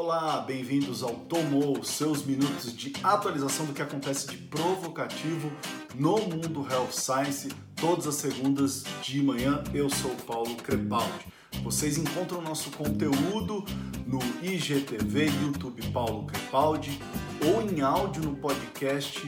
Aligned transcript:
Olá, 0.00 0.40
bem-vindos 0.42 1.02
ao 1.02 1.12
Tomou, 1.12 1.82
seus 1.82 2.24
minutos 2.24 2.72
de 2.72 2.92
atualização 3.02 3.66
do 3.66 3.72
que 3.72 3.82
acontece 3.82 4.28
de 4.28 4.36
provocativo 4.36 5.50
no 5.92 6.18
mundo 6.18 6.64
Health 6.70 6.92
Science, 6.92 7.48
todas 7.74 8.06
as 8.06 8.14
segundas 8.14 8.84
de 9.02 9.20
manhã. 9.20 9.60
Eu 9.74 9.90
sou 9.90 10.12
Paulo 10.24 10.54
Crepaldi. 10.54 11.26
Vocês 11.64 11.98
encontram 11.98 12.40
nosso 12.40 12.70
conteúdo 12.70 13.64
no 14.06 14.20
IGTV, 14.40 15.30
YouTube 15.42 15.82
Paulo 15.90 16.26
Crepaldi 16.26 16.96
ou 17.44 17.60
em 17.68 17.80
áudio 17.80 18.22
no 18.22 18.36
podcast 18.36 19.26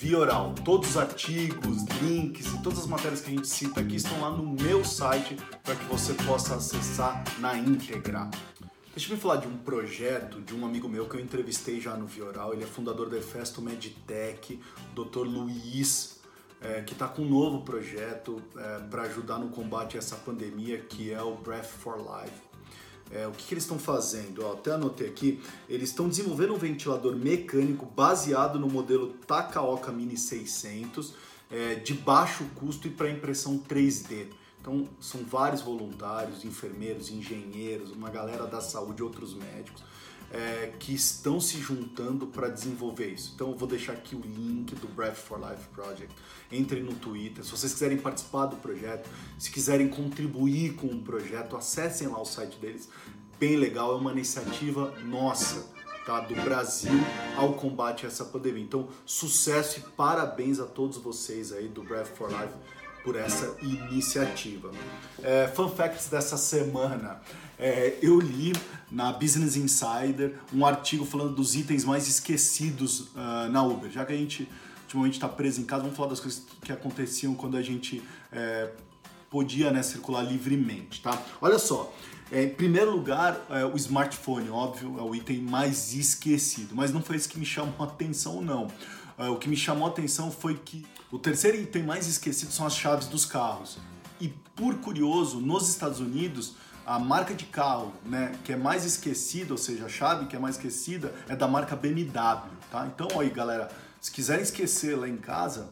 Via 0.00 0.18
Oral. 0.18 0.52
Todos 0.64 0.90
os 0.90 0.96
artigos, 0.96 1.84
links 2.02 2.46
e 2.46 2.58
todas 2.64 2.80
as 2.80 2.86
matérias 2.88 3.20
que 3.20 3.30
a 3.30 3.34
gente 3.34 3.46
cita 3.46 3.82
aqui 3.82 3.94
estão 3.94 4.20
lá 4.20 4.32
no 4.32 4.56
meu 4.60 4.84
site 4.84 5.36
para 5.62 5.76
que 5.76 5.84
você 5.84 6.12
possa 6.14 6.56
acessar 6.56 7.22
na 7.38 7.56
íntegra. 7.56 8.28
Deixa 8.98 9.12
eu 9.12 9.16
me 9.16 9.22
falar 9.22 9.36
de 9.36 9.46
um 9.46 9.56
projeto 9.56 10.40
de 10.40 10.52
um 10.52 10.66
amigo 10.66 10.88
meu 10.88 11.08
que 11.08 11.14
eu 11.14 11.20
entrevistei 11.20 11.80
já 11.80 11.96
no 11.96 12.04
Vioral. 12.04 12.52
Ele 12.52 12.64
é 12.64 12.66
fundador 12.66 13.08
da 13.08 13.16
Efesto 13.16 13.62
Meditech, 13.62 14.60
o 14.90 15.04
Dr. 15.04 15.20
Luiz, 15.20 16.18
é, 16.60 16.82
que 16.82 16.94
está 16.94 17.06
com 17.06 17.22
um 17.22 17.28
novo 17.28 17.62
projeto 17.62 18.42
é, 18.56 18.80
para 18.90 19.02
ajudar 19.02 19.38
no 19.38 19.50
combate 19.50 19.96
a 19.96 19.98
essa 19.98 20.16
pandemia, 20.16 20.78
que 20.78 21.12
é 21.12 21.22
o 21.22 21.36
Breath 21.36 21.66
for 21.66 21.96
Life. 21.96 22.34
É, 23.12 23.24
o 23.28 23.30
que, 23.30 23.46
que 23.46 23.54
eles 23.54 23.62
estão 23.62 23.78
fazendo? 23.78 24.44
Ó, 24.44 24.54
até 24.54 24.72
anotei 24.72 25.06
aqui. 25.06 25.40
Eles 25.68 25.90
estão 25.90 26.08
desenvolvendo 26.08 26.54
um 26.54 26.58
ventilador 26.58 27.14
mecânico 27.14 27.86
baseado 27.86 28.58
no 28.58 28.66
modelo 28.68 29.10
Takaoka 29.28 29.92
Mini 29.92 30.16
600, 30.16 31.14
é, 31.52 31.76
de 31.76 31.94
baixo 31.94 32.44
custo 32.56 32.88
e 32.88 32.90
para 32.90 33.08
impressão 33.08 33.60
3D. 33.60 34.26
Então, 34.60 34.88
são 35.00 35.22
vários 35.24 35.62
voluntários, 35.62 36.44
enfermeiros, 36.44 37.10
engenheiros, 37.10 37.90
uma 37.90 38.10
galera 38.10 38.46
da 38.46 38.60
saúde, 38.60 39.02
outros 39.02 39.34
médicos, 39.34 39.82
é, 40.30 40.74
que 40.78 40.92
estão 40.92 41.40
se 41.40 41.58
juntando 41.58 42.26
para 42.26 42.48
desenvolver 42.48 43.08
isso. 43.08 43.32
Então, 43.34 43.50
eu 43.50 43.56
vou 43.56 43.68
deixar 43.68 43.92
aqui 43.92 44.14
o 44.14 44.20
link 44.20 44.74
do 44.74 44.88
Breath 44.88 45.16
for 45.16 45.38
Life 45.38 45.68
Project. 45.68 46.14
Entrem 46.52 46.82
no 46.82 46.94
Twitter. 46.94 47.44
Se 47.44 47.50
vocês 47.50 47.72
quiserem 47.72 47.98
participar 47.98 48.46
do 48.46 48.56
projeto, 48.56 49.08
se 49.38 49.50
quiserem 49.50 49.88
contribuir 49.88 50.74
com 50.74 50.88
o 50.88 51.00
projeto, 51.00 51.56
acessem 51.56 52.08
lá 52.08 52.20
o 52.20 52.26
site 52.26 52.58
deles. 52.58 52.88
Bem 53.38 53.56
legal, 53.56 53.92
é 53.92 53.96
uma 53.96 54.12
iniciativa 54.12 54.92
nossa. 55.04 55.78
Tá, 56.04 56.20
do 56.20 56.34
Brasil 56.36 56.90
ao 57.36 57.52
combate 57.52 58.06
a 58.06 58.08
essa 58.08 58.24
pandemia. 58.24 58.62
Então, 58.62 58.88
sucesso 59.04 59.78
e 59.78 59.82
parabéns 59.90 60.58
a 60.58 60.64
todos 60.64 60.96
vocês 60.96 61.52
aí 61.52 61.68
do 61.68 61.82
Breath 61.82 62.06
for 62.16 62.30
Life 62.30 62.54
por 63.02 63.16
essa 63.16 63.56
iniciativa. 63.62 64.70
É, 65.22 65.48
fun 65.48 65.68
facts 65.68 66.08
dessa 66.08 66.36
semana. 66.36 67.20
É, 67.58 67.98
eu 68.00 68.20
li 68.20 68.52
na 68.90 69.12
Business 69.12 69.56
Insider 69.56 70.34
um 70.52 70.64
artigo 70.64 71.04
falando 71.04 71.34
dos 71.34 71.54
itens 71.54 71.84
mais 71.84 72.06
esquecidos 72.06 73.00
uh, 73.00 73.48
na 73.50 73.62
Uber. 73.62 73.90
Já 73.90 74.04
que 74.04 74.12
a 74.12 74.16
gente 74.16 74.48
ultimamente 74.84 75.14
está 75.14 75.28
preso 75.28 75.60
em 75.60 75.64
casa, 75.64 75.82
vamos 75.82 75.96
falar 75.96 76.10
das 76.10 76.20
coisas 76.20 76.42
que 76.62 76.72
aconteciam 76.72 77.34
quando 77.34 77.56
a 77.56 77.62
gente 77.62 78.02
é, 78.32 78.70
podia 79.30 79.70
né, 79.70 79.82
circular 79.82 80.22
livremente, 80.22 81.02
tá? 81.02 81.22
Olha 81.40 81.58
só, 81.58 81.92
é, 82.32 82.44
em 82.44 82.48
primeiro 82.50 82.90
lugar, 82.90 83.38
é, 83.50 83.64
o 83.64 83.76
smartphone, 83.76 84.48
óbvio, 84.48 84.96
é 84.98 85.02
o 85.02 85.14
item 85.14 85.42
mais 85.42 85.94
esquecido, 85.94 86.74
mas 86.74 86.92
não 86.92 87.02
foi 87.02 87.16
isso 87.16 87.28
que 87.28 87.38
me 87.38 87.44
chamou 87.46 87.74
a 87.80 87.84
atenção, 87.84 88.40
não. 88.40 88.68
É, 89.18 89.28
o 89.28 89.36
que 89.36 89.48
me 89.48 89.56
chamou 89.56 89.88
a 89.88 89.90
atenção 89.90 90.30
foi 90.30 90.54
que 90.54 90.86
o 91.10 91.18
terceiro 91.18 91.56
item 91.56 91.82
mais 91.82 92.06
esquecido 92.06 92.52
são 92.52 92.66
as 92.66 92.76
chaves 92.76 93.08
dos 93.08 93.24
carros. 93.24 93.78
E 94.20 94.28
por 94.54 94.76
curioso, 94.76 95.40
nos 95.40 95.68
Estados 95.68 96.00
Unidos, 96.00 96.54
a 96.86 96.98
marca 96.98 97.34
de 97.34 97.44
carro 97.44 97.92
né, 98.04 98.32
que 98.44 98.52
é 98.52 98.56
mais 98.56 98.84
esquecida, 98.84 99.52
ou 99.52 99.58
seja, 99.58 99.86
a 99.86 99.88
chave 99.88 100.26
que 100.26 100.36
é 100.36 100.38
mais 100.38 100.56
esquecida, 100.56 101.14
é 101.28 101.36
da 101.36 101.48
marca 101.48 101.74
BMW. 101.74 102.12
Tá? 102.70 102.86
Então 102.86 103.20
aí, 103.20 103.28
galera, 103.28 103.68
se 104.00 104.10
quiserem 104.10 104.42
esquecer 104.42 104.96
lá 104.96 105.08
em 105.08 105.16
casa, 105.16 105.70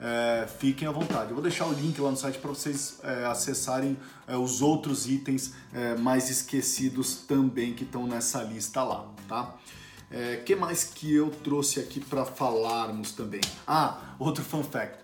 é, 0.00 0.48
fiquem 0.58 0.86
à 0.86 0.90
vontade. 0.92 1.30
Eu 1.30 1.34
vou 1.34 1.42
deixar 1.42 1.66
o 1.66 1.72
link 1.72 2.00
lá 2.00 2.10
no 2.10 2.16
site 2.16 2.38
para 2.38 2.50
vocês 2.50 3.00
é, 3.02 3.26
acessarem 3.26 3.96
é, 4.26 4.36
os 4.36 4.62
outros 4.62 5.08
itens 5.08 5.52
é, 5.72 5.96
mais 5.96 6.30
esquecidos 6.30 7.16
também 7.16 7.74
que 7.74 7.84
estão 7.84 8.06
nessa 8.06 8.42
lista 8.42 8.82
lá, 8.82 9.06
tá? 9.28 9.54
É, 10.10 10.36
que 10.36 10.56
mais 10.56 10.84
que 10.84 11.14
eu 11.14 11.30
trouxe 11.30 11.80
aqui 11.80 12.00
para 12.00 12.24
falarmos 12.24 13.12
também? 13.12 13.40
Ah, 13.66 14.14
outro 14.18 14.42
fun 14.42 14.62
fact. 14.62 14.98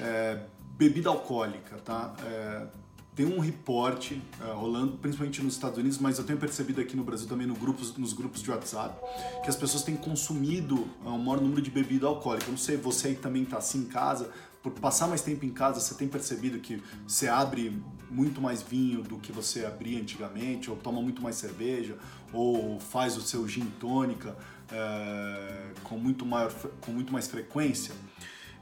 É, 0.00 0.40
bebida 0.76 1.08
alcoólica, 1.08 1.76
tá? 1.78 2.14
É, 2.24 2.66
tem 3.14 3.26
um 3.26 3.38
reporte 3.40 4.22
é, 4.40 4.52
rolando, 4.52 4.96
principalmente 4.96 5.42
nos 5.42 5.54
Estados 5.54 5.78
Unidos, 5.78 5.98
mas 5.98 6.18
eu 6.18 6.24
tenho 6.24 6.38
percebido 6.38 6.80
aqui 6.80 6.96
no 6.96 7.04
Brasil 7.04 7.28
também 7.28 7.46
no 7.46 7.54
grupos, 7.54 7.94
nos 7.96 8.12
grupos 8.14 8.42
de 8.42 8.50
WhatsApp, 8.50 8.94
que 9.42 9.50
as 9.50 9.56
pessoas 9.56 9.82
têm 9.82 9.96
consumido 9.96 10.88
é, 11.04 11.08
um 11.08 11.18
maior 11.18 11.40
número 11.40 11.60
de 11.60 11.70
bebida 11.70 12.06
alcoólica. 12.06 12.50
Não 12.50 12.58
sei, 12.58 12.76
você 12.76 13.08
aí 13.08 13.14
também 13.14 13.42
está 13.42 13.58
assim 13.58 13.80
em 13.80 13.86
casa, 13.86 14.30
por 14.62 14.72
passar 14.72 15.08
mais 15.08 15.22
tempo 15.22 15.44
em 15.44 15.50
casa, 15.50 15.80
você 15.80 15.94
tem 15.94 16.06
percebido 16.06 16.58
que 16.60 16.80
você 17.06 17.28
abre 17.28 17.82
muito 18.08 18.40
mais 18.40 18.62
vinho 18.62 19.02
do 19.02 19.18
que 19.18 19.32
você 19.32 19.64
abria 19.64 20.00
antigamente, 20.00 20.70
ou 20.70 20.76
toma 20.76 21.02
muito 21.02 21.20
mais 21.20 21.36
cerveja, 21.36 21.98
ou 22.32 22.78
faz 22.78 23.16
o 23.16 23.20
seu 23.20 23.46
gin 23.48 23.66
tônica 23.80 24.36
é, 24.70 25.72
com, 25.82 25.98
muito 25.98 26.24
maior, 26.24 26.52
com 26.80 26.92
muito 26.92 27.12
mais 27.12 27.26
frequência. 27.26 27.94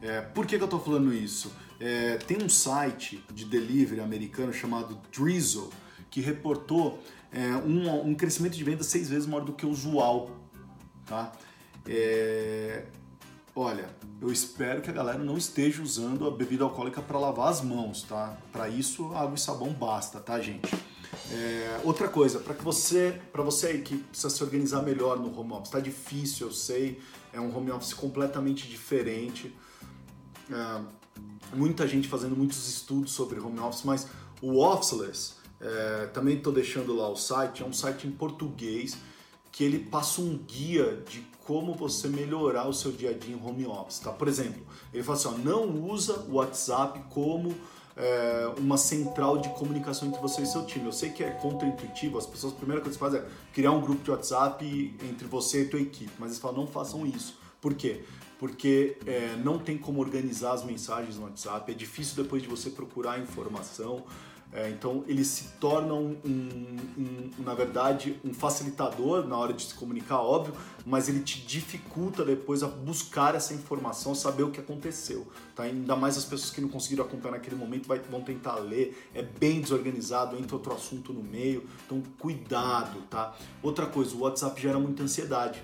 É, 0.00 0.22
por 0.22 0.46
que, 0.46 0.56
que 0.56 0.62
eu 0.62 0.66
estou 0.66 0.80
falando 0.80 1.12
isso? 1.12 1.52
É, 1.78 2.16
tem 2.16 2.42
um 2.42 2.48
site 2.48 3.22
de 3.32 3.44
delivery 3.44 4.00
americano 4.00 4.52
chamado 4.52 4.98
Drizzle 5.12 5.70
que 6.10 6.20
reportou 6.20 7.02
um, 7.64 8.08
um, 8.08 8.14
crescimento 8.14 8.56
de 8.56 8.64
venda 8.64 8.82
seis 8.82 9.08
vezes 9.08 9.28
maior 9.28 9.44
do 9.44 9.52
que 9.52 9.64
o 9.64 9.68
usual. 9.68 10.30
Tá? 11.06 11.30
Olha, 13.54 13.90
eu 14.20 14.30
espero 14.30 14.80
que 14.80 14.90
a 14.90 14.92
galera 14.92 15.18
não 15.18 15.36
esteja 15.36 15.82
usando 15.82 16.26
a 16.26 16.30
bebida 16.30 16.62
alcoólica 16.62 17.02
para 17.02 17.18
lavar 17.18 17.48
as 17.48 17.60
mãos, 17.60 18.02
tá? 18.02 18.38
Para 18.52 18.68
isso, 18.68 19.12
água 19.14 19.34
e 19.34 19.38
sabão 19.38 19.72
basta, 19.72 20.20
tá, 20.20 20.40
gente? 20.40 20.72
É, 21.32 21.80
outra 21.82 22.08
coisa, 22.08 22.38
para 22.38 22.54
que 22.54 22.62
você, 22.62 23.20
para 23.32 23.42
você 23.42 23.66
aí 23.68 23.82
que 23.82 23.96
precisa 23.96 24.30
se 24.30 24.42
organizar 24.44 24.82
melhor 24.82 25.18
no 25.18 25.36
home 25.36 25.52
office, 25.52 25.66
está 25.66 25.80
difícil, 25.80 26.46
eu 26.46 26.52
sei, 26.52 27.00
é 27.32 27.40
um 27.40 27.54
home 27.56 27.72
office 27.72 27.92
completamente 27.92 28.68
diferente. 28.68 29.52
É, 30.48 30.82
muita 31.52 31.88
gente 31.88 32.06
fazendo 32.06 32.36
muitos 32.36 32.68
estudos 32.68 33.12
sobre 33.12 33.40
home 33.40 33.58
office, 33.58 33.82
mas 33.84 34.06
o 34.40 34.64
Officeless, 34.64 35.34
é, 35.60 36.06
também 36.14 36.36
estou 36.36 36.52
deixando 36.52 36.94
lá 36.94 37.08
o 37.08 37.16
site, 37.16 37.62
é 37.62 37.66
um 37.66 37.72
site 37.72 38.06
em 38.06 38.12
português 38.12 38.96
que 39.52 39.64
ele 39.64 39.78
passa 39.78 40.20
um 40.20 40.36
guia 40.38 41.02
de 41.08 41.20
como 41.44 41.74
você 41.74 42.08
melhorar 42.08 42.68
o 42.68 42.72
seu 42.72 42.92
dia 42.92 43.10
a 43.10 43.12
dia 43.12 43.34
em 43.34 43.44
home 43.44 43.66
office, 43.66 43.98
tá? 43.98 44.12
Por 44.12 44.28
exemplo, 44.28 44.62
ele 44.92 45.02
fala 45.02 45.18
assim, 45.18 45.28
ó, 45.28 45.32
não 45.32 45.90
usa 45.90 46.20
o 46.28 46.34
WhatsApp 46.34 47.00
como 47.10 47.54
é, 47.96 48.52
uma 48.56 48.76
central 48.76 49.38
de 49.38 49.48
comunicação 49.50 50.08
entre 50.08 50.20
você 50.20 50.42
e 50.42 50.46
seu 50.46 50.64
time. 50.64 50.86
Eu 50.86 50.92
sei 50.92 51.10
que 51.10 51.24
é 51.24 51.30
contra-intuitivo, 51.30 52.18
as 52.18 52.26
pessoas, 52.26 52.52
a 52.52 52.56
primeira 52.56 52.80
coisa 52.80 52.96
que 52.96 53.04
fazem 53.04 53.20
é 53.20 53.26
criar 53.52 53.72
um 53.72 53.80
grupo 53.80 54.02
de 54.02 54.10
WhatsApp 54.10 54.64
entre 55.02 55.26
você 55.26 55.62
e 55.62 55.68
tua 55.68 55.80
equipe, 55.80 56.12
mas 56.18 56.30
eles 56.30 56.40
falam, 56.40 56.58
não 56.58 56.66
façam 56.66 57.06
isso. 57.06 57.36
Por 57.60 57.74
quê? 57.74 58.04
Porque 58.38 58.96
é, 59.06 59.36
não 59.44 59.58
tem 59.58 59.76
como 59.76 60.00
organizar 60.00 60.52
as 60.52 60.64
mensagens 60.64 61.16
no 61.16 61.24
WhatsApp, 61.24 61.70
é 61.70 61.74
difícil 61.74 62.22
depois 62.22 62.42
de 62.42 62.48
você 62.48 62.70
procurar 62.70 63.18
informação, 63.18 64.04
é, 64.52 64.70
então 64.70 65.04
ele 65.06 65.24
se 65.24 65.44
torna 65.60 65.94
um, 65.94 66.16
um, 66.24 66.76
na 67.42 67.54
verdade, 67.54 68.20
um 68.24 68.32
facilitador 68.32 69.26
na 69.26 69.36
hora 69.36 69.52
de 69.52 69.62
se 69.62 69.74
comunicar, 69.74 70.20
óbvio, 70.20 70.54
mas 70.84 71.08
ele 71.08 71.20
te 71.20 71.40
dificulta 71.40 72.24
depois 72.24 72.62
a 72.62 72.66
buscar 72.66 73.34
essa 73.34 73.54
informação, 73.54 74.14
saber 74.14 74.42
o 74.42 74.50
que 74.50 74.60
aconteceu. 74.60 75.26
Tá? 75.54 75.64
Ainda 75.64 75.96
mais 75.96 76.16
as 76.16 76.24
pessoas 76.24 76.50
que 76.50 76.60
não 76.60 76.68
conseguiram 76.68 77.04
acompanhar 77.04 77.32
naquele 77.32 77.56
momento 77.56 77.86
vai, 77.86 77.98
vão 77.98 78.22
tentar 78.22 78.56
ler, 78.56 79.08
é 79.14 79.22
bem 79.22 79.60
desorganizado, 79.60 80.36
entra 80.36 80.56
outro 80.56 80.74
assunto 80.74 81.12
no 81.12 81.22
meio, 81.22 81.64
então 81.86 82.02
cuidado, 82.18 83.00
tá? 83.10 83.36
Outra 83.62 83.86
coisa, 83.86 84.14
o 84.14 84.20
WhatsApp 84.20 84.60
gera 84.60 84.78
muita 84.78 85.02
ansiedade 85.02 85.62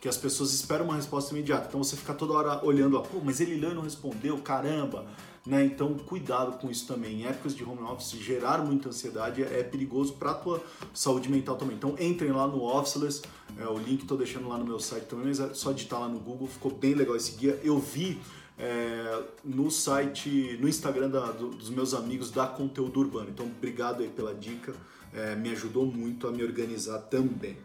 que 0.00 0.08
as 0.08 0.16
pessoas 0.16 0.52
esperam 0.52 0.84
uma 0.84 0.94
resposta 0.94 1.34
imediata. 1.34 1.66
Então 1.68 1.82
você 1.82 1.96
fica 1.96 2.14
toda 2.14 2.32
hora 2.34 2.64
olhando, 2.64 3.00
pô, 3.00 3.20
mas 3.24 3.40
ele 3.40 3.56
leu 3.56 3.72
e 3.72 3.74
não 3.74 3.82
respondeu, 3.82 4.38
caramba. 4.38 5.04
Né? 5.46 5.64
Então, 5.64 5.94
cuidado 5.94 6.58
com 6.58 6.68
isso 6.68 6.86
também. 6.88 7.22
Em 7.22 7.26
épocas 7.26 7.54
de 7.54 7.62
home 7.62 7.82
office, 7.82 8.18
gerar 8.18 8.58
muita 8.58 8.88
ansiedade 8.88 9.42
é 9.42 9.62
perigoso 9.62 10.14
para 10.14 10.32
a 10.32 10.34
tua 10.34 10.62
saúde 10.92 11.30
mental 11.30 11.56
também. 11.56 11.76
Então, 11.76 11.94
entrem 12.00 12.32
lá 12.32 12.48
no 12.48 12.64
Officeless, 12.64 13.22
é, 13.56 13.64
o 13.66 13.78
link 13.78 14.02
estou 14.02 14.18
deixando 14.18 14.48
lá 14.48 14.58
no 14.58 14.64
meu 14.64 14.80
site 14.80 15.04
também, 15.04 15.26
mas 15.26 15.38
é 15.38 15.54
só 15.54 15.70
digitar 15.70 16.00
lá 16.00 16.08
no 16.08 16.18
Google, 16.18 16.48
ficou 16.48 16.72
bem 16.72 16.94
legal 16.94 17.14
esse 17.14 17.36
guia. 17.36 17.60
Eu 17.62 17.78
vi 17.78 18.20
é, 18.58 19.22
no 19.44 19.70
site, 19.70 20.58
no 20.60 20.68
Instagram 20.68 21.10
da, 21.10 21.30
do, 21.30 21.50
dos 21.50 21.70
meus 21.70 21.94
amigos 21.94 22.32
da 22.32 22.48
Conteúdo 22.48 22.98
Urbano. 22.98 23.30
Então, 23.30 23.46
obrigado 23.46 24.02
aí 24.02 24.08
pela 24.08 24.34
dica, 24.34 24.74
é, 25.14 25.36
me 25.36 25.50
ajudou 25.50 25.86
muito 25.86 26.26
a 26.26 26.32
me 26.32 26.42
organizar 26.42 26.98
também. 27.02 27.56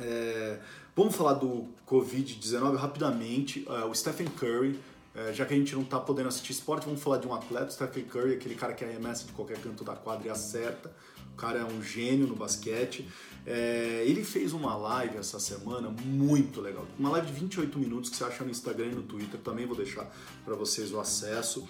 É, 0.00 0.60
vamos 0.94 1.16
falar 1.16 1.34
do 1.34 1.66
Covid-19 1.84 2.76
rapidamente. 2.76 3.66
É, 3.68 3.84
o 3.84 3.92
Stephen 3.92 4.28
Curry 4.28 4.78
é, 5.14 5.32
já 5.32 5.46
que 5.46 5.54
a 5.54 5.56
gente 5.56 5.74
não 5.74 5.82
está 5.82 6.00
podendo 6.00 6.28
assistir 6.28 6.52
esporte, 6.52 6.86
vamos 6.86 7.02
falar 7.02 7.18
de 7.18 7.26
um 7.26 7.34
atleta, 7.34 7.70
Stephen 7.70 8.04
Curry, 8.04 8.34
aquele 8.34 8.54
cara 8.54 8.72
que 8.72 8.84
arremessa 8.84 9.24
de 9.24 9.32
qualquer 9.32 9.58
canto 9.60 9.84
da 9.84 9.94
quadra 9.94 10.26
e 10.26 10.30
acerta. 10.30 10.90
O 11.32 11.36
cara 11.36 11.60
é 11.60 11.64
um 11.64 11.82
gênio 11.82 12.26
no 12.26 12.34
basquete. 12.36 13.08
É, 13.46 14.04
ele 14.06 14.24
fez 14.24 14.52
uma 14.52 14.76
live 14.76 15.18
essa 15.18 15.38
semana 15.38 15.90
muito 15.90 16.60
legal. 16.60 16.86
Uma 16.98 17.10
live 17.10 17.26
de 17.26 17.32
28 17.32 17.78
minutos 17.78 18.10
que 18.10 18.16
você 18.16 18.24
acha 18.24 18.44
no 18.44 18.50
Instagram 18.50 18.86
e 18.86 18.94
no 18.94 19.02
Twitter. 19.02 19.38
Também 19.40 19.66
vou 19.66 19.76
deixar 19.76 20.10
para 20.44 20.54
vocês 20.54 20.92
o 20.92 21.00
acesso. 21.00 21.68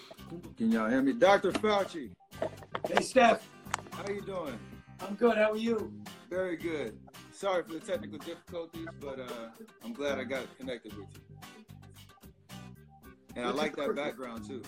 Hear 0.60 1.02
me? 1.02 1.12
Dr. 1.12 1.58
Fauci. 1.60 2.12
Hey, 2.88 3.02
Steph. 3.02 3.42
How 3.92 4.12
you 4.12 4.22
doing? 4.22 4.58
I'm 5.00 5.16
good. 5.16 5.36
How 5.36 5.52
are 5.52 5.58
you? 5.58 5.92
Very 6.30 6.56
good. 6.56 6.98
Sorry 7.32 7.62
for 7.62 7.72
the 7.72 7.80
technical 7.80 8.18
difficulties, 8.18 8.86
but 9.00 9.18
uh, 9.18 9.50
I'm 9.84 9.92
glad 9.92 10.18
I 10.18 10.24
got 10.24 10.42
connected 10.58 10.92
with 10.96 11.08
you. 11.14 11.73
And 13.36 13.48
I 13.48 13.52
like 13.52 13.76
that 13.76 13.92
background 13.94 14.46
too. 14.46 14.62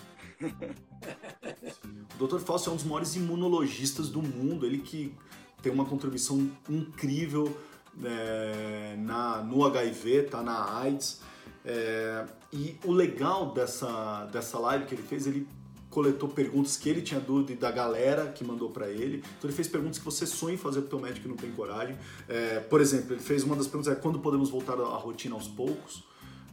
o 2.21 2.27
Dr. 2.27 2.39
Fauci 2.39 2.69
é 2.69 2.73
um 2.73 2.77
dos 2.77 2.85
maiores 2.85 3.15
imunologistas 3.15 4.09
do 4.09 4.21
mundo. 4.23 4.67
Ele 4.67 4.79
que 4.79 5.15
tem 5.63 5.73
uma 5.73 5.85
contribuição 5.85 6.51
incrível 6.69 7.57
é, 8.05 8.97
na, 8.99 9.43
no 9.43 9.65
HIV, 9.65 10.25
tá 10.25 10.43
na 10.43 10.79
AIDS. 10.79 11.21
É, 11.65 12.27
e 12.53 12.77
o 12.85 12.93
legal 12.93 13.53
dessa, 13.53 14.27
dessa 14.27 14.59
live 14.59 14.87
que 14.87 14.95
ele 14.95 15.03
fez, 15.03 15.27
ele 15.27 15.47
coletou 15.91 16.29
perguntas 16.29 16.77
que 16.77 16.89
ele 16.89 17.01
tinha 17.01 17.19
dúvida 17.19 17.53
e 17.53 17.57
da 17.57 17.71
galera 17.71 18.27
que 18.27 18.45
mandou 18.45 18.71
para 18.71 18.89
ele. 18.89 19.25
Então 19.39 19.49
ele 19.49 19.53
fez 19.53 19.67
perguntas 19.67 19.99
que 19.99 20.05
você 20.05 20.27
sonha 20.27 20.55
em 20.55 20.59
fazer 20.59 20.83
pro 20.83 20.91
teu 20.91 21.01
médico 21.01 21.27
e 21.27 21.31
não 21.31 21.37
tem 21.37 21.51
coragem. 21.53 21.97
É, 22.29 22.61
por 22.61 22.81
exemplo, 22.81 23.15
ele 23.15 23.23
fez 23.23 23.43
uma 23.43 23.57
das 23.57 23.67
perguntas 23.67 23.93
é 23.93 23.97
quando 23.97 24.19
podemos 24.19 24.51
voltar 24.51 24.75
à 24.75 24.97
rotina 24.97 25.35
aos 25.35 25.49
poucos? 25.49 26.05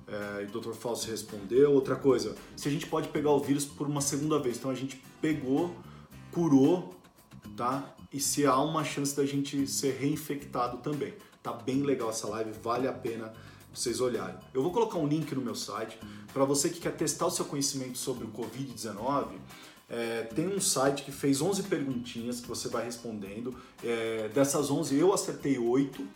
É, 0.08 0.44
e 0.44 0.46
o 0.46 0.60
Dr. 0.60 0.74
Fauci 0.74 1.10
respondeu. 1.10 1.72
Outra 1.72 1.96
coisa, 1.96 2.36
se 2.56 2.68
a 2.68 2.72
gente 2.72 2.86
pode 2.86 3.10
pegar 3.10 3.32
o 3.32 3.40
vírus 3.40 3.66
por 3.66 3.88
uma 3.88 4.02
segunda 4.02 4.40
vez. 4.40 4.58
Então 4.58 4.72
a 4.72 4.76
gente 4.76 5.02
pegou, 5.22 5.76
curou, 6.32 6.96
tá? 7.56 7.96
E 8.12 8.20
se 8.20 8.46
há 8.46 8.60
uma 8.60 8.84
chance 8.84 9.16
da 9.16 9.26
gente 9.26 9.66
ser 9.68 9.98
reinfectado 10.00 10.78
também. 10.78 11.14
Tá 11.42 11.52
bem 11.52 11.82
legal 11.82 12.10
essa 12.10 12.28
live, 12.28 12.52
vale 12.62 12.88
a 12.88 12.94
pena 12.94 13.34
vocês 13.74 14.00
olharem. 14.00 14.36
Eu 14.54 14.62
vou 14.62 14.72
colocar 14.72 14.98
um 14.98 15.08
link 15.08 15.34
no 15.34 15.42
meu 15.42 15.56
site 15.56 15.98
para 16.32 16.46
você 16.46 16.70
que 16.70 16.80
quer 16.80 16.96
testar 16.96 17.26
o 17.26 17.32
seu 17.32 17.46
conhecimento 17.46 17.98
sobre 17.98 18.26
o 18.26 18.30
Covid-19. 18.30 19.32
É, 19.90 20.24
tem 20.24 20.48
um 20.48 20.62
site 20.62 21.04
que 21.04 21.12
fez 21.12 21.42
11 21.42 21.64
perguntinhas 21.64 22.40
que 22.40 22.48
você 22.48 22.68
vai 22.68 22.86
respondendo. 22.86 23.56
É, 23.84 24.30
dessas 24.34 24.70
11, 24.70 24.96
eu 24.96 25.14
acertei 25.14 25.58
8 25.58 26.08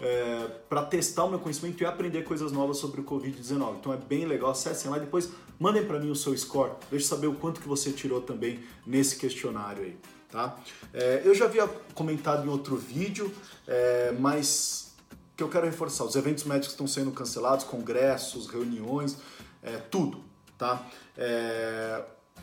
é, 0.00 0.48
para 0.68 0.82
testar 0.82 1.24
o 1.24 1.30
meu 1.30 1.38
conhecimento 1.38 1.82
e 1.82 1.86
aprender 1.86 2.22
coisas 2.22 2.52
novas 2.52 2.78
sobre 2.78 3.00
o 3.00 3.04
Covid-19. 3.04 3.76
Então 3.80 3.92
é 3.92 3.96
bem 3.96 4.24
legal, 4.24 4.50
acessem 4.50 4.90
lá 4.90 4.96
e 4.96 5.00
depois 5.00 5.30
mandem 5.58 5.84
para 5.84 5.98
mim 5.98 6.10
o 6.10 6.16
seu 6.16 6.36
score. 6.36 6.72
Deixe 6.90 7.06
saber 7.06 7.26
o 7.26 7.34
quanto 7.34 7.60
que 7.60 7.68
você 7.68 7.92
tirou 7.92 8.20
também 8.20 8.60
nesse 8.86 9.16
questionário 9.16 9.84
aí. 9.84 9.96
Tá? 10.30 10.58
É, 10.94 11.22
eu 11.24 11.34
já 11.34 11.44
havia 11.44 11.68
comentado 11.94 12.46
em 12.46 12.48
outro 12.48 12.76
vídeo, 12.76 13.32
é, 13.66 14.12
mas 14.18 14.94
que 15.36 15.42
eu 15.42 15.48
quero 15.48 15.66
reforçar. 15.66 16.04
Os 16.04 16.16
eventos 16.16 16.44
médicos 16.44 16.70
estão 16.70 16.86
sendo 16.86 17.10
cancelados, 17.10 17.64
congressos, 17.64 18.46
reuniões, 18.46 19.18
é, 19.62 19.76
tudo, 19.76 20.24
tá? 20.56 20.86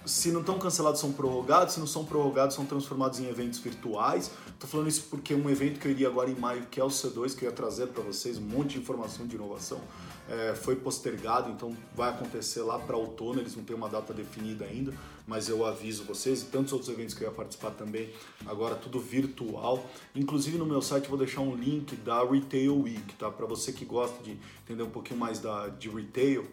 Se 0.05 0.31
não 0.31 0.39
estão 0.39 0.57
cancelados, 0.57 0.99
são 0.99 1.11
prorrogados. 1.11 1.73
Se 1.73 1.79
não 1.79 1.87
são 1.87 2.05
prorrogados, 2.05 2.55
são 2.55 2.65
transformados 2.65 3.19
em 3.19 3.27
eventos 3.27 3.59
virtuais. 3.59 4.31
Estou 4.47 4.69
falando 4.69 4.87
isso 4.87 5.03
porque 5.09 5.33
um 5.33 5.49
evento 5.49 5.79
que 5.79 5.87
eu 5.87 5.91
iria 5.91 6.07
agora 6.07 6.29
em 6.29 6.35
maio, 6.35 6.65
que 6.69 6.79
é 6.79 6.83
o 6.83 6.87
C2, 6.87 7.35
que 7.35 7.45
eu 7.45 7.49
ia 7.49 7.55
trazer 7.55 7.87
para 7.87 8.03
vocês 8.03 8.37
um 8.37 8.41
monte 8.41 8.71
de 8.71 8.79
informação 8.79 9.27
de 9.27 9.35
inovação, 9.35 9.79
é, 10.29 10.53
foi 10.53 10.75
postergado, 10.75 11.49
então 11.49 11.75
vai 11.95 12.09
acontecer 12.09 12.61
lá 12.61 12.77
para 12.77 12.95
outono. 12.95 13.39
Eles 13.39 13.55
não 13.55 13.63
têm 13.63 13.75
uma 13.75 13.89
data 13.89 14.13
definida 14.13 14.65
ainda, 14.65 14.93
mas 15.27 15.49
eu 15.49 15.65
aviso 15.65 16.03
vocês. 16.03 16.41
E 16.41 16.45
tantos 16.45 16.73
outros 16.73 16.91
eventos 16.91 17.13
que 17.13 17.23
eu 17.23 17.29
ia 17.29 17.33
participar 17.33 17.71
também, 17.71 18.09
agora 18.45 18.75
tudo 18.75 18.99
virtual. 18.99 19.85
Inclusive 20.15 20.57
no 20.57 20.65
meu 20.65 20.81
site 20.81 21.07
vou 21.07 21.17
deixar 21.17 21.41
um 21.41 21.55
link 21.55 21.95
da 21.97 22.23
Retail 22.23 22.81
Week, 22.81 23.15
tá? 23.15 23.29
Para 23.29 23.45
você 23.45 23.71
que 23.71 23.85
gosta 23.85 24.21
de 24.23 24.37
entender 24.63 24.83
um 24.83 24.89
pouquinho 24.89 25.19
mais 25.19 25.39
da, 25.39 25.67
de 25.67 25.89
retail. 25.89 26.47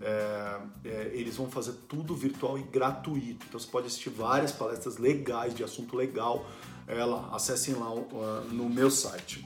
É, 0.00 0.56
é, 0.84 1.10
eles 1.14 1.36
vão 1.36 1.50
fazer 1.50 1.72
tudo 1.88 2.14
virtual 2.14 2.58
e 2.58 2.62
gratuito. 2.62 3.46
Então 3.48 3.58
você 3.58 3.66
pode 3.66 3.86
assistir 3.86 4.10
várias 4.10 4.52
palestras 4.52 4.98
legais 4.98 5.54
de 5.54 5.62
assunto 5.64 5.96
legal. 5.96 6.46
Ela, 6.86 7.30
acessem 7.32 7.74
lá 7.74 7.92
uh, 7.92 8.44
no 8.52 8.68
meu 8.68 8.90
site. 8.90 9.44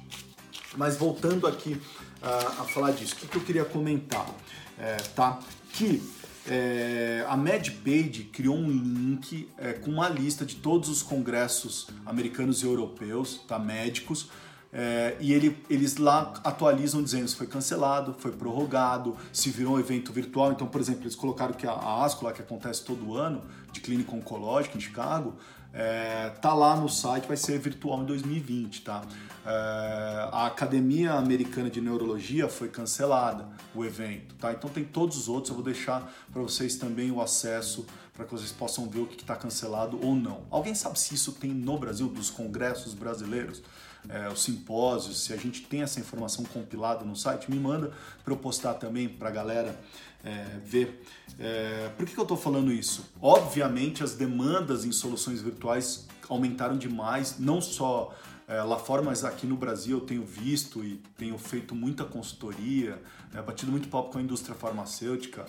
Mas 0.77 0.97
voltando 0.97 1.47
aqui 1.47 1.75
uh, 1.75 2.61
a 2.61 2.65
falar 2.65 2.91
disso, 2.91 3.15
o 3.15 3.19
que, 3.19 3.29
que 3.29 3.37
eu 3.37 3.43
queria 3.43 3.65
comentar? 3.65 4.27
É, 4.77 4.97
tá? 5.15 5.39
Que 5.73 6.03
é, 6.51 7.25
a 7.29 7.37
MedPage 7.37 8.25
criou 8.33 8.57
um 8.57 8.71
link 8.71 9.49
é, 9.59 9.75
com 9.75 9.91
uma 9.91 10.09
lista 10.09 10.47
de 10.47 10.57
todos 10.57 10.89
os 10.89 11.03
congressos 11.03 11.89
americanos 12.07 12.63
e 12.63 12.67
europeus, 12.67 13.43
tá? 13.47 13.59
médicos, 13.59 14.29
é, 14.73 15.17
e 15.19 15.33
ele, 15.33 15.57
eles 15.71 15.97
lá 15.97 16.35
atualizam 16.45 17.03
dizendo 17.03 17.27
se 17.27 17.37
foi 17.37 17.47
cancelado, 17.47 18.15
foi 18.19 18.33
prorrogado, 18.33 19.17
se 19.33 19.51
virou 19.51 19.77
um 19.77 19.81
evento 19.81 20.13
virtual. 20.13 20.53
Então, 20.53 20.67
por 20.67 20.81
exemplo, 20.81 21.05
eles 21.05 21.17
colocaram 21.17 21.55
que 21.55 21.67
a, 21.67 21.73
a 21.73 22.05
ASCO, 22.05 22.31
que 22.33 22.43
acontece 22.43 22.85
todo 22.85 23.17
ano, 23.17 23.43
de 23.73 23.81
clínica 23.81 24.15
oncológica 24.15 24.77
em 24.77 24.81
Chicago, 24.81 25.35
é, 25.73 26.31
tá 26.41 26.55
lá 26.55 26.77
no 26.77 26.89
site, 26.89 27.27
vai 27.27 27.37
ser 27.37 27.59
virtual 27.59 28.03
em 28.03 28.07
2020, 28.07 28.83
tá? 28.83 29.03
É, 29.47 30.29
a 30.33 30.47
Academia 30.47 31.13
Americana 31.13 31.71
de 31.71 31.81
Neurologia 31.81 32.49
foi 32.49 32.69
cancelada, 32.69 33.47
o 33.75 33.85
evento, 33.85 34.35
tá? 34.35 34.53
Então 34.53 34.69
tem 34.69 34.85
todos 34.85 35.17
os 35.17 35.29
outros, 35.29 35.51
eu 35.51 35.55
vou 35.55 35.65
deixar 35.65 36.13
para 36.33 36.43
vocês 36.43 36.77
também 36.77 37.11
o 37.11 37.21
acesso 37.21 37.87
para 38.19 38.27
que 38.27 38.33
vocês 38.33 38.51
possam 38.51 38.91
ver 38.91 38.99
o 38.99 39.07
que 39.07 39.23
está 39.23 39.37
cancelado 39.37 39.99
ou 40.05 40.15
não. 40.15 40.43
Alguém 40.51 40.75
sabe 40.75 40.99
se 40.99 41.15
isso 41.15 41.31
tem 41.31 41.53
no 41.53 41.79
Brasil, 41.79 42.09
dos 42.09 42.29
congressos 42.29 42.93
brasileiros? 42.93 43.63
é, 44.09 44.29
os 44.29 44.43
simpósios, 44.43 45.25
se 45.25 45.33
a 45.33 45.37
gente 45.37 45.63
tem 45.63 45.83
essa 45.83 46.01
informação 46.01 46.45
compilada 46.45 47.05
no 47.05 47.17
site, 47.17 47.51
me 47.51 47.59
manda 47.59 47.93
para 48.23 48.33
eu 48.33 48.37
postar 48.37 48.75
também 48.75 49.09
para 49.09 49.29
a 49.29 49.33
galera 49.33 49.79
é, 50.25 50.59
ver. 50.65 51.03
É, 51.39 51.91
por 51.97 52.07
que, 52.07 52.15
que 52.15 52.19
eu 52.19 52.23
estou 52.23 52.37
falando 52.37 52.71
isso? 52.71 53.05
Obviamente, 53.21 54.03
as 54.03 54.15
demandas 54.15 54.85
em 54.85 54.93
soluções 54.93 55.41
virtuais 55.41 56.07
aumentaram 56.29 56.77
demais, 56.77 57.39
não 57.39 57.61
só 57.61 58.15
é, 58.47 58.63
lá 58.63 58.79
fora, 58.79 59.03
mas 59.03 59.25
aqui 59.25 59.47
no 59.47 59.57
Brasil 59.57 59.99
eu 59.99 60.05
tenho 60.05 60.25
visto 60.25 60.85
e 60.85 61.03
tenho 61.17 61.37
feito 61.37 61.75
muita 61.75 62.05
consultoria, 62.05 63.01
é, 63.35 63.43
batido 63.43 63.71
muito 63.71 63.89
papo 63.89 64.11
com 64.11 64.19
a 64.19 64.23
indústria 64.23 64.55
farmacêutica 64.55 65.45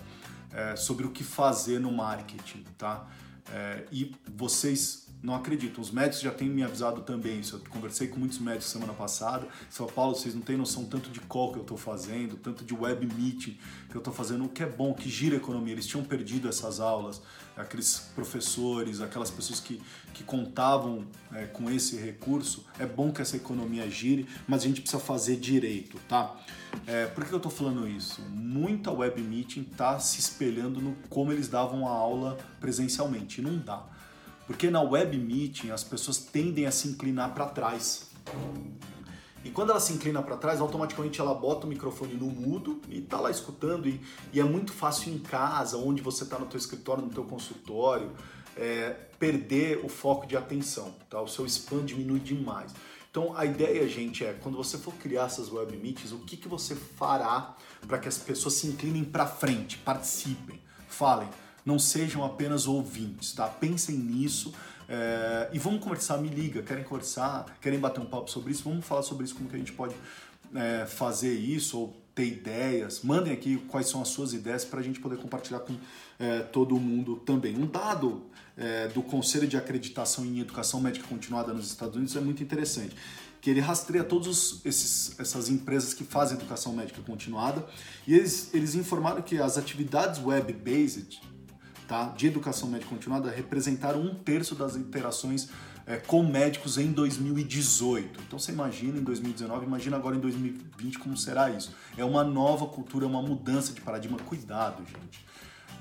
é, 0.54 0.76
sobre 0.76 1.06
o 1.06 1.12
que 1.12 1.24
fazer 1.24 1.80
no 1.80 1.92
marketing, 1.92 2.64
tá? 2.78 3.08
É, 3.52 3.86
e 3.92 4.16
vocês 4.36 5.10
não 5.22 5.36
acredito. 5.36 5.82
Os 5.82 5.92
médicos 5.92 6.22
já 6.22 6.32
têm 6.32 6.50
me 6.50 6.64
avisado 6.64 7.02
também 7.02 7.40
isso. 7.40 7.56
Eu 7.56 7.62
conversei 7.70 8.08
com 8.08 8.20
muitos 8.20 8.40
médicos 8.40 8.68
semana 8.68 8.94
passada. 8.94 9.48
São 9.70 9.86
Paulo, 9.86 10.16
vocês 10.16 10.34
não 10.34 10.42
têm 10.42 10.56
noção 10.56 10.86
tanto 10.86 11.10
de 11.10 11.20
call 11.22 11.52
que 11.52 11.60
eu 11.60 11.64
estou 11.64 11.78
fazendo, 11.78 12.38
tanto 12.38 12.64
de 12.64 12.74
web 12.74 13.06
meeting 13.16 13.58
que 13.90 13.96
eu 13.96 14.00
estou 14.00 14.14
fazendo, 14.14 14.46
o 14.46 14.50
que 14.50 14.64
é 14.64 14.66
bom, 14.66 14.94
que 14.94 15.10
gira 15.10 15.36
a 15.36 15.38
economia. 15.38 15.74
Eles 15.74 15.88
tinham 15.88 16.04
perdido 16.06 16.48
essas 16.48 16.80
aulas, 16.80 17.22
aqueles 17.60 18.10
professores, 18.16 19.02
aquelas 19.02 19.30
pessoas 19.30 19.60
que, 19.60 19.82
que 20.14 20.24
contavam 20.24 21.06
é, 21.34 21.46
com 21.46 21.70
esse 21.70 21.98
recurso. 21.98 22.66
É 22.80 22.86
bom 22.86 23.12
que 23.12 23.22
essa 23.22 23.36
economia 23.36 23.90
gire, 23.90 24.26
mas 24.48 24.64
a 24.64 24.68
gente 24.68 24.82
precisa 24.82 25.02
fazer 25.02 25.36
direito, 25.36 25.98
tá? 26.08 26.36
É, 26.88 27.08
por 27.08 27.26
que 27.26 27.34
eu 27.34 27.38
estou 27.38 27.52
falando 27.52 27.88
isso? 27.88 28.22
Muita 28.30 28.92
web 28.92 29.22
meeting 29.22 29.68
está 29.70 30.00
se 30.00 30.20
espelhando 30.20 30.80
no 30.80 30.96
como 31.10 31.34
eles 31.34 31.50
davam 31.50 31.88
a 31.88 31.92
aula 31.92 32.38
presencialmente. 32.62 33.42
E 33.42 33.44
não 33.44 33.58
dá. 33.58 33.84
Porque 34.48 34.70
na 34.70 34.82
web 34.82 35.18
meeting 35.18 35.70
as 35.70 35.84
pessoas 35.84 36.18
tendem 36.18 36.66
a 36.66 36.72
se 36.72 36.88
inclinar 36.88 37.34
para 37.34 37.48
trás. 37.48 38.10
E 39.44 39.50
quando 39.50 39.70
ela 39.70 39.80
se 39.80 39.94
inclina 39.94 40.22
para 40.22 40.36
trás, 40.36 40.60
automaticamente 40.60 41.20
ela 41.22 41.34
bota 41.34 41.66
o 41.66 41.70
microfone 41.70 42.14
no 42.14 42.28
mudo 42.28 42.82
e 42.90 43.00
está 43.00 43.20
lá 43.20 43.32
escutando. 43.32 43.88
E, 43.88 44.02
e, 44.34 44.40
é 44.40 44.44
muito 44.44 44.72
fácil 44.74 45.14
em 45.14 45.20
casa, 45.20 45.78
onde 45.78 46.02
você 46.02 46.24
está 46.24 46.38
no 46.38 46.46
teu 46.46 46.58
escritório, 46.58 47.04
no 47.04 47.10
teu 47.10 47.24
consultório, 47.24 48.12
é, 48.58 48.90
perder 49.18 49.84
o 49.84 49.90
foco 49.90 50.28
de 50.28 50.36
atenção. 50.36 50.94
Tá? 51.10 51.22
O 51.22 51.28
seu 51.28 51.46
spam 51.46 51.86
diminui 51.86 52.20
demais. 52.20 52.74
Então 53.10 53.36
a 53.36 53.46
ideia, 53.46 53.88
gente, 53.88 54.24
é 54.24 54.34
quando 54.34 54.56
você 54.56 54.78
for 54.78 54.94
criar 54.96 55.26
essas 55.26 55.52
web 55.52 55.76
meetings, 55.78 56.12
o 56.12 56.20
que, 56.20 56.38
que 56.38 56.48
você 56.48 56.76
fará 56.76 57.56
para 57.88 57.98
que 57.98 58.08
as 58.08 58.18
pessoas 58.18 58.56
se 58.56 58.68
inclinem 58.68 59.04
para 59.04 59.26
frente, 59.26 59.78
participem, 59.78 60.60
falem 60.88 61.28
não 61.66 61.78
sejam 61.78 62.24
apenas 62.24 62.68
ouvintes, 62.68 63.34
tá? 63.34 63.48
Pensem 63.48 63.96
nisso 63.96 64.54
é, 64.90 65.50
e 65.54 65.60
vamos 65.60 65.84
conversar, 65.84 66.18
me 66.18 66.30
liga, 66.30 66.64
querem 66.64 66.84
conversar, 66.84 67.46
querem 67.62 67.80
bater 67.80 68.02
um 68.02 68.08
papo 68.08 68.30
sobre 68.32 68.52
isso, 68.52 68.64
vamos 68.64 68.84
falar 68.84 69.04
sobre 69.04 69.24
isso, 69.24 69.36
como 69.36 69.48
que 69.48 69.56
a 69.56 69.60
gente 69.60 69.72
pode 69.72 69.94
é, 70.56 70.88
fazer 70.88 71.32
isso 71.32 71.78
ou 71.80 72.02
ter 72.16 72.26
ideias, 72.26 73.02
mandem 73.04 73.32
aqui 73.32 73.58
quais 73.68 73.88
são 73.88 74.02
as 74.02 74.08
suas 74.08 74.34
ideias 74.34 74.66
para 74.66 74.80
a 74.80 74.84
gente 74.84 75.00
poder 75.00 75.18
compartilhar 75.18 75.60
com 75.60 75.76
é, 76.18 76.40
todo 76.40 76.76
mundo 76.78 77.18
também. 77.18 77.56
Um 77.56 77.68
dado 77.68 78.24
é, 78.58 78.88
do 78.88 79.04
Conselho 79.04 79.48
de 79.48 79.56
Acreditação 79.56 80.26
em 80.26 80.40
Educação 80.40 80.82
Médica 80.82 81.08
Continuada 81.08 81.54
nos 81.54 81.68
Estados 81.68 81.96
Unidos 81.96 82.16
é 82.16 82.20
muito 82.20 82.42
interessante, 82.42 82.96
que 83.40 83.52
ele 83.52 83.60
rastreia 83.60 84.04
todas 84.04 84.60
essas 84.66 85.50
empresas 85.50 85.94
que 85.94 86.04
fazem 86.04 86.36
educação 86.36 86.74
médica 86.74 87.02
continuada 87.04 87.66
e 88.08 88.16
eles, 88.16 88.54
eles 88.54 88.74
informaram 88.74 89.22
que 89.22 89.38
as 89.38 89.58
atividades 89.58 90.20
web-based 90.22 91.22
tá, 91.90 92.10
de 92.10 92.28
educação 92.28 92.70
médica 92.70 92.92
continuada 92.92 93.32
representaram 93.32 94.00
um 94.00 94.14
terço 94.14 94.54
das 94.54 94.76
interações 94.76 95.50
é, 95.88 95.98
com 95.98 96.22
médicos 96.22 96.78
em 96.78 96.92
2018. 96.92 98.22
Então 98.28 98.38
você 98.38 98.52
imagina 98.52 99.00
em 99.00 99.04
2019, 99.04 99.66
imagina 99.66 99.98
agora 99.98 100.16
em 100.16 100.20
2020 100.20 101.00
como 101.00 101.18
será 101.18 101.50
isso. 101.50 101.74
É 101.98 102.06
uma 102.06 102.24
nova 102.24 102.68
cultura, 102.68 103.08
uma 103.08 103.24
mudança 103.24 103.74
de 103.74 103.82
paradigma. 103.82 104.20
Cuidado, 104.20 104.86
gente. 104.86 105.26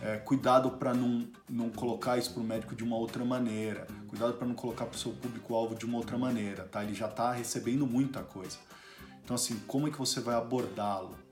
É, 0.00 0.16
cuidado 0.16 0.70
para 0.70 0.94
não, 0.94 1.28
não 1.46 1.68
colocar 1.68 2.16
isso 2.16 2.32
para 2.32 2.40
o 2.40 2.44
médico 2.44 2.74
de 2.74 2.82
uma 2.82 2.96
outra 2.96 3.22
maneira. 3.22 3.86
Cuidado 4.06 4.32
para 4.32 4.46
não 4.46 4.54
colocar 4.54 4.86
para 4.86 4.96
o 4.96 4.98
seu 4.98 5.12
público-alvo 5.12 5.74
de 5.74 5.84
uma 5.84 5.98
outra 5.98 6.16
maneira, 6.16 6.64
tá? 6.64 6.82
Ele 6.82 6.94
já 6.94 7.06
está 7.06 7.32
recebendo 7.32 7.86
muita 7.86 8.22
coisa. 8.22 8.56
Então, 9.22 9.34
assim, 9.34 9.60
como 9.66 9.88
é 9.88 9.90
que 9.90 9.98
você 9.98 10.20
vai 10.20 10.36
abordá-lo? 10.36 11.27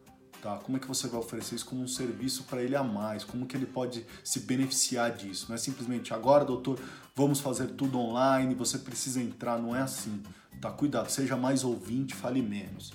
Tá? 0.47 0.59
Como 0.59 0.77
é 0.77 0.81
que 0.81 0.87
você 0.87 1.09
vai 1.09 1.19
oferecer 1.19 1.57
isso 1.57 1.67
como 1.67 1.83
um 1.83 1.89
serviço 1.89 2.45
para 2.45 2.63
ele 2.63 2.77
a 2.77 2.85
mais? 2.85 3.25
Como 3.25 3.47
que 3.47 3.57
ele 3.57 3.67
pode 3.67 4.07
se 4.23 4.39
beneficiar 4.39 5.11
disso? 5.11 5.47
Não 5.49 5.57
é 5.57 5.59
simplesmente 5.59 6.15
agora, 6.15 6.45
doutor, 6.45 6.79
vamos 7.17 7.41
fazer 7.41 7.67
tudo 7.71 7.99
online, 7.99 8.55
você 8.55 8.79
precisa 8.79 9.21
entrar, 9.21 9.59
não 9.59 9.75
é 9.75 9.81
assim. 9.81 10.23
Tá? 10.61 10.71
Cuidado, 10.71 11.11
seja 11.11 11.37
mais 11.37 11.65
ouvinte, 11.65 12.15
fale 12.15 12.41
menos. 12.41 12.93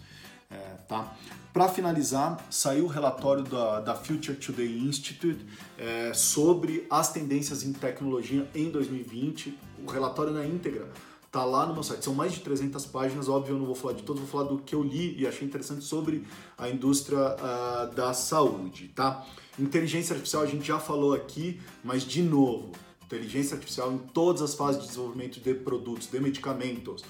É, 0.50 0.56
tá? 0.88 1.14
Para 1.52 1.68
finalizar, 1.68 2.42
saiu 2.50 2.86
o 2.86 2.88
relatório 2.88 3.44
da, 3.44 3.82
da 3.82 3.96
Future 3.96 4.38
Today 4.38 4.80
Institute 4.88 5.46
é, 5.78 6.14
sobre 6.14 6.88
as 6.90 7.12
tendências 7.12 7.64
em 7.64 7.74
tecnologia 7.74 8.50
em 8.56 8.70
2020. 8.70 9.60
O 9.86 9.92
relatório 9.92 10.32
na 10.32 10.46
íntegra 10.46 10.88
tá 11.32 11.46
lá 11.46 11.66
no 11.66 11.74
meu 11.74 11.82
site. 11.82 12.04
São 12.04 12.14
mais 12.14 12.34
de 12.34 12.42
300 12.42 12.86
páginas, 12.88 13.30
óbvio, 13.30 13.56
eu 13.56 13.60
não 13.60 13.66
vou 13.66 13.76
falar 13.76 13.94
de 13.94 14.04
todos, 14.04 14.22
vou 14.22 14.30
falar 14.30 14.50
do 14.50 14.60
que 14.60 14.76
eu 14.76 14.84
li 14.84 15.18
e 15.18 15.26
achei 15.26 15.48
interessante 15.48 15.84
sobre 15.84 16.28
a 16.58 16.70
indústria 16.70 17.18
uh, 17.18 17.96
da 17.96 18.14
saúde, 18.14 18.90
tá? 18.90 19.26
Inteligência 19.58 20.14
artificial 20.14 20.44
a 20.44 20.46
gente 20.46 20.66
já 20.66 20.78
falou 20.78 21.14
aqui, 21.14 21.62
mas 21.84 22.04
de 22.04 22.22
novo, 22.22 22.72
inteligência 23.06 23.56
artificial 23.56 23.94
em 23.94 23.98
todas 23.98 24.42
as 24.42 24.54
fases 24.54 24.82
de 24.82 24.88
desenvolvimento 24.90 25.40
de 25.40 25.54
produtos, 25.54 26.08
de 26.08 26.20
medicamentos, 26.20 27.04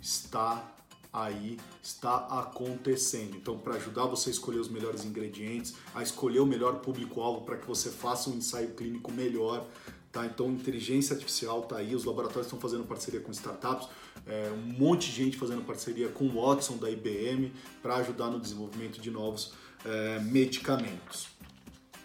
está 0.00 0.70
aí, 1.12 1.58
está 1.82 2.16
acontecendo. 2.40 3.36
Então, 3.36 3.58
para 3.58 3.74
ajudar 3.74 4.06
você 4.06 4.30
a 4.30 4.32
escolher 4.32 4.58
os 4.58 4.68
melhores 4.68 5.04
ingredientes, 5.04 5.74
a 5.94 6.02
escolher 6.02 6.40
o 6.40 6.46
melhor 6.46 6.76
público-alvo 6.76 7.42
para 7.42 7.56
que 7.56 7.66
você 7.66 7.90
faça 7.90 8.30
um 8.30 8.34
ensaio 8.34 8.70
clínico 8.74 9.12
melhor, 9.12 9.66
Tá? 10.12 10.26
Então, 10.26 10.50
inteligência 10.50 11.14
artificial 11.14 11.60
está 11.60 11.78
aí, 11.78 11.94
os 11.94 12.04
laboratórios 12.04 12.46
estão 12.46 12.60
fazendo 12.60 12.84
parceria 12.84 13.18
com 13.20 13.30
startups, 13.30 13.88
é, 14.26 14.52
um 14.52 14.78
monte 14.78 15.10
de 15.10 15.24
gente 15.24 15.38
fazendo 15.38 15.62
parceria 15.64 16.08
com 16.10 16.26
o 16.26 16.42
Watson 16.42 16.76
da 16.76 16.90
IBM 16.90 17.50
para 17.82 17.96
ajudar 17.96 18.28
no 18.28 18.38
desenvolvimento 18.38 19.00
de 19.00 19.10
novos 19.10 19.54
é, 19.86 20.18
medicamentos. 20.20 21.28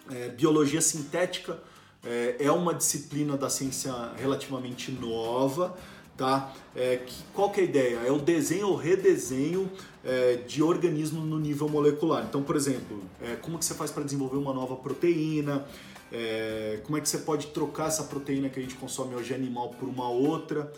É, 0.09 0.29
biologia 0.29 0.79
sintética 0.79 1.61
é, 2.01 2.37
é 2.39 2.51
uma 2.51 2.73
disciplina 2.73 3.35
da 3.35 3.49
ciência 3.49 3.91
relativamente 4.15 4.89
nova. 4.89 5.77
Tá? 6.17 6.51
É, 6.75 6.97
que, 6.97 7.23
qual 7.31 7.51
que 7.51 7.61
é 7.61 7.63
a 7.63 7.67
ideia? 7.67 7.95
É 8.07 8.11
o 8.11 8.17
desenho 8.17 8.69
ou 8.69 8.75
redesenho 8.75 9.69
é, 10.03 10.37
de 10.47 10.63
organismos 10.63 11.23
no 11.23 11.37
nível 11.37 11.69
molecular. 11.69 12.25
Então, 12.27 12.41
por 12.41 12.55
exemplo, 12.55 13.03
é, 13.21 13.35
como 13.35 13.59
que 13.59 13.65
você 13.65 13.75
faz 13.75 13.91
para 13.91 14.03
desenvolver 14.03 14.37
uma 14.37 14.51
nova 14.51 14.75
proteína? 14.75 15.63
É, 16.11 16.79
como 16.83 16.97
é 16.97 17.01
que 17.01 17.07
você 17.07 17.19
pode 17.19 17.47
trocar 17.47 17.87
essa 17.87 18.03
proteína 18.03 18.49
que 18.49 18.59
a 18.59 18.63
gente 18.63 18.75
consome 18.75 19.13
hoje 19.13 19.33
animal 19.33 19.69
por 19.71 19.87
uma 19.87 20.09
outra, 20.09 20.71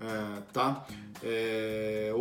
é, 0.00 0.42
tá? 0.52 0.86
É, 1.22 2.12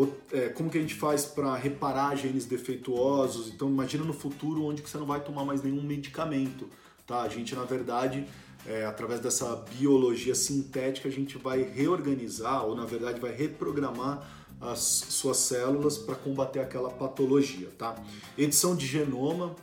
como 0.56 0.70
que 0.70 0.78
a 0.78 0.82
gente 0.82 0.96
faz 0.96 1.26
para 1.26 1.56
reparar 1.56 2.16
genes 2.16 2.46
defeituosos? 2.46 3.50
Então 3.50 3.68
imagina 3.68 4.04
no 4.04 4.14
futuro 4.14 4.64
onde 4.64 4.82
que 4.82 4.90
você 4.90 4.98
não 4.98 5.06
vai 5.06 5.20
tomar 5.20 5.44
mais 5.44 5.62
nenhum 5.62 5.84
medicamento, 5.84 6.70
tá? 7.06 7.22
A 7.22 7.30
gente 7.30 7.54
na 7.54 7.66
verdade 7.66 8.26
é, 8.68 8.86
através 8.86 9.20
dessa 9.20 9.56
biologia 9.78 10.36
sintética 10.36 11.10
a 11.10 11.12
gente 11.12 11.38
vai 11.38 11.64
reorganizar 11.64 12.66
ou 12.66 12.76
na 12.76 12.86
verdade 12.86 13.20
vai 13.20 13.32
reprogramar 13.32 14.28
as 14.62 14.80
suas 14.80 15.38
células 15.38 15.98
para 15.98 16.16
combater 16.16 16.60
aquela 16.60 16.90
patologia, 16.90 17.70
tá? 17.78 17.96
Edição 18.38 18.76
de 18.76 18.86
genoma 18.86 19.56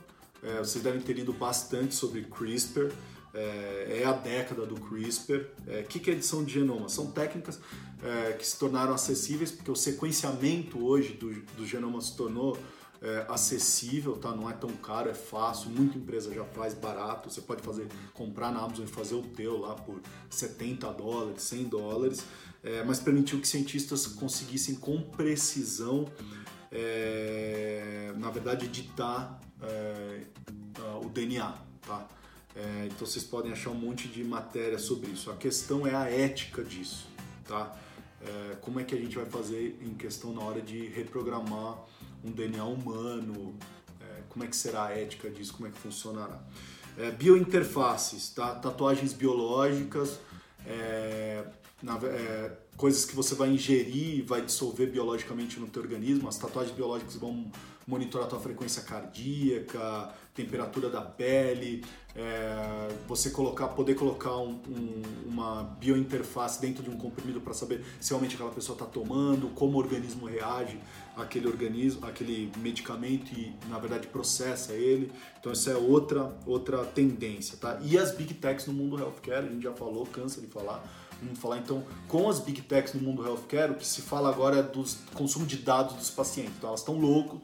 é, 0.43 0.57
vocês 0.57 0.83
devem 0.83 0.99
ter 0.99 1.13
lido 1.13 1.31
bastante 1.31 1.93
sobre 1.93 2.23
CRISPR. 2.23 2.91
É, 3.33 4.01
é 4.01 4.05
a 4.05 4.11
década 4.11 4.65
do 4.65 4.75
CRISPR. 4.75 5.45
O 5.65 5.71
é, 5.71 5.83
que, 5.83 5.99
que 5.99 6.09
é 6.09 6.13
edição 6.13 6.43
de 6.43 6.53
genoma? 6.53 6.89
São 6.89 7.11
técnicas 7.11 7.59
é, 8.03 8.33
que 8.33 8.45
se 8.45 8.57
tornaram 8.57 8.93
acessíveis 8.93 9.51
porque 9.51 9.71
o 9.71 9.75
sequenciamento 9.75 10.83
hoje 10.83 11.13
do, 11.13 11.31
do 11.55 11.65
genoma 11.65 12.01
se 12.01 12.15
tornou 12.17 12.57
é, 13.01 13.25
acessível, 13.27 14.15
tá? 14.17 14.33
Não 14.35 14.49
é 14.49 14.53
tão 14.53 14.69
caro, 14.69 15.09
é 15.09 15.13
fácil. 15.13 15.71
Muita 15.71 15.97
empresa 15.97 16.31
já 16.33 16.45
faz 16.45 16.73
barato. 16.73 17.29
Você 17.29 17.41
pode 17.41 17.63
fazer, 17.63 17.87
comprar 18.13 18.51
na 18.51 18.59
Amazon 18.59 18.85
e 18.85 18.87
fazer 18.87 19.15
o 19.15 19.23
teu 19.23 19.57
lá 19.59 19.73
por 19.73 19.99
70 20.29 20.91
dólares, 20.93 21.41
100 21.41 21.63
dólares. 21.65 22.23
É, 22.63 22.83
mas 22.83 22.99
permitiu 22.99 23.39
que 23.41 23.47
cientistas 23.47 24.05
conseguissem 24.05 24.75
com 24.75 25.01
precisão, 25.01 26.07
é, 26.71 28.13
na 28.17 28.29
verdade, 28.29 28.65
editar 28.65 29.41
é, 29.63 30.21
o 31.03 31.09
DNA, 31.09 31.55
tá? 31.81 32.07
É, 32.55 32.85
então 32.85 33.07
vocês 33.07 33.23
podem 33.23 33.51
achar 33.51 33.71
um 33.71 33.75
monte 33.75 34.07
de 34.07 34.23
matéria 34.23 34.77
sobre 34.77 35.09
isso. 35.09 35.31
A 35.31 35.35
questão 35.35 35.87
é 35.87 35.95
a 35.95 36.07
ética 36.07 36.63
disso, 36.63 37.07
tá? 37.45 37.75
É, 38.21 38.55
como 38.61 38.79
é 38.79 38.83
que 38.83 38.93
a 38.93 38.97
gente 38.97 39.15
vai 39.15 39.25
fazer 39.25 39.79
em 39.81 39.95
questão 39.95 40.31
na 40.31 40.41
hora 40.41 40.61
de 40.61 40.85
reprogramar 40.87 41.83
um 42.23 42.31
DNA 42.31 42.63
humano? 42.63 43.55
É, 43.99 44.21
como 44.29 44.43
é 44.43 44.47
que 44.47 44.55
será 44.55 44.85
a 44.85 44.97
ética 44.97 45.29
disso? 45.29 45.53
Como 45.53 45.67
é 45.67 45.71
que 45.71 45.77
funcionará? 45.77 46.39
É, 46.97 47.11
biointerfaces, 47.11 48.29
tá? 48.29 48.55
Tatuagens 48.55 49.13
biológicas, 49.13 50.19
é, 50.65 51.43
na, 51.81 51.97
é, 51.97 52.51
coisas 52.77 53.05
que 53.05 53.15
você 53.15 53.35
vai 53.35 53.49
ingerir 53.49 54.25
vai 54.25 54.41
dissolver 54.41 54.89
biologicamente 54.89 55.59
no 55.59 55.67
teu 55.67 55.81
organismo. 55.81 56.27
As 56.27 56.37
tatuagens 56.37 56.75
biológicas 56.75 57.15
vão 57.15 57.51
monitorar 57.87 58.27
a 58.27 58.29
tua 58.29 58.39
frequência 58.39 58.83
cardíaca, 58.83 60.13
temperatura 60.33 60.89
da 60.89 61.01
pele, 61.01 61.83
é, 62.15 62.87
você 63.07 63.29
colocar, 63.29 63.69
poder 63.69 63.95
colocar 63.95 64.37
um, 64.37 64.59
um, 64.67 65.01
uma 65.25 65.63
biointerface 65.79 66.61
dentro 66.61 66.83
de 66.83 66.89
um 66.89 66.97
comprimido 66.97 67.41
para 67.41 67.53
saber 67.53 67.83
se 67.99 68.09
realmente 68.11 68.35
aquela 68.35 68.51
pessoa 68.51 68.75
está 68.75 68.85
tomando, 68.85 69.49
como 69.49 69.77
o 69.77 69.79
organismo 69.79 70.25
reage 70.25 70.77
àquele 71.15 71.47
organismo, 71.47 72.05
aquele 72.05 72.51
medicamento 72.57 73.33
e 73.33 73.53
na 73.69 73.77
verdade 73.77 74.07
processa 74.07 74.73
ele. 74.73 75.11
Então 75.39 75.51
essa 75.51 75.71
é 75.71 75.75
outra 75.75 76.33
outra 76.45 76.83
tendência, 76.85 77.57
tá? 77.57 77.79
E 77.83 77.97
as 77.97 78.15
big 78.15 78.33
techs 78.35 78.67
no 78.67 78.73
mundo 78.73 78.97
healthcare, 78.97 79.45
a 79.45 79.49
gente 79.49 79.63
já 79.63 79.73
falou, 79.73 80.05
cansa 80.05 80.39
de 80.39 80.47
falar. 80.47 80.83
Vamos 81.21 81.39
falar 81.39 81.59
então 81.59 81.83
com 82.07 82.29
as 82.29 82.39
big 82.39 82.61
techs 82.63 82.93
no 82.93 83.01
mundo 83.01 83.25
healthcare, 83.25 83.71
o 83.71 83.75
que 83.75 83.85
se 83.85 84.01
fala 84.01 84.29
agora 84.29 84.57
é 84.57 84.63
do 84.63 84.83
consumo 85.13 85.45
de 85.45 85.57
dados 85.57 85.95
dos 85.95 86.09
pacientes. 86.09 86.53
Então 86.57 86.69
elas 86.69 86.81
estão 86.81 86.99
loucos 86.99 87.39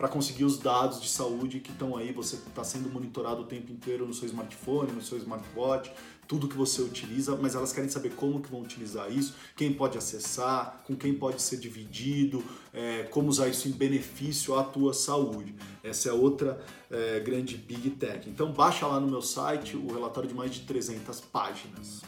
para 0.00 0.08
conseguir 0.08 0.44
os 0.44 0.58
dados 0.58 0.98
de 0.98 1.10
saúde 1.10 1.60
que 1.60 1.70
estão 1.70 1.94
aí, 1.94 2.10
você 2.10 2.36
está 2.36 2.64
sendo 2.64 2.88
monitorado 2.88 3.42
o 3.42 3.44
tempo 3.44 3.70
inteiro 3.70 4.06
no 4.06 4.14
seu 4.14 4.26
smartphone, 4.26 4.92
no 4.92 5.02
seu 5.02 5.18
smartwatch, 5.18 5.92
tudo 6.26 6.48
que 6.48 6.56
você 6.56 6.80
utiliza, 6.80 7.36
mas 7.36 7.54
elas 7.54 7.70
querem 7.70 7.90
saber 7.90 8.14
como 8.14 8.40
que 8.40 8.50
vão 8.50 8.62
utilizar 8.62 9.12
isso, 9.12 9.34
quem 9.54 9.74
pode 9.74 9.98
acessar, 9.98 10.82
com 10.86 10.96
quem 10.96 11.12
pode 11.12 11.42
ser 11.42 11.58
dividido, 11.58 12.42
é, 12.72 13.02
como 13.10 13.28
usar 13.28 13.48
isso 13.48 13.68
em 13.68 13.72
benefício 13.72 14.58
à 14.58 14.64
tua 14.64 14.94
saúde. 14.94 15.54
Essa 15.84 16.08
é 16.08 16.12
outra 16.14 16.64
é, 16.90 17.20
grande 17.20 17.58
Big 17.58 17.90
Tech. 17.90 18.26
Então 18.30 18.52
baixa 18.52 18.86
lá 18.86 18.98
no 18.98 19.06
meu 19.06 19.20
site 19.20 19.76
o 19.76 19.92
relatório 19.92 20.30
de 20.30 20.34
mais 20.34 20.50
de 20.50 20.60
300 20.60 21.20
páginas. 21.20 22.00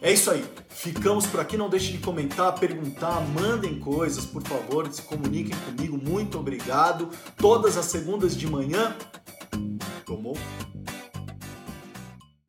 É 0.00 0.12
isso 0.12 0.30
aí. 0.30 0.44
Ficamos 0.68 1.26
por 1.26 1.40
aqui. 1.40 1.56
Não 1.56 1.68
deixe 1.68 1.92
de 1.92 1.98
comentar, 1.98 2.54
perguntar, 2.58 3.20
mandem 3.20 3.78
coisas, 3.78 4.24
por 4.24 4.42
favor, 4.42 4.90
se 4.92 5.02
comuniquem 5.02 5.56
comigo. 5.64 5.96
Muito 5.96 6.38
obrigado. 6.38 7.10
Todas 7.36 7.76
as 7.76 7.86
segundas 7.86 8.36
de 8.36 8.46
manhã. 8.46 8.94
Tomou? 10.04 10.36